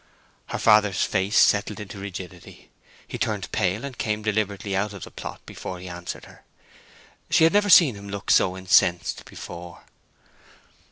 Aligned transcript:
Her 0.47 0.57
father's 0.57 1.03
face 1.03 1.37
settled 1.37 1.79
into 1.79 1.99
rigidity, 1.99 2.71
he 3.07 3.19
turned 3.19 3.51
pale, 3.51 3.85
and 3.85 3.95
came 3.95 4.23
deliberately 4.23 4.75
out 4.75 4.93
of 4.93 5.03
the 5.03 5.11
plot 5.11 5.45
before 5.45 5.77
he 5.77 5.87
answered 5.87 6.25
her. 6.25 6.43
She 7.29 7.43
had 7.43 7.53
never 7.53 7.69
seen 7.69 7.93
him 7.93 8.09
look 8.09 8.31
so 8.31 8.57
incensed 8.57 9.25
before. 9.25 9.83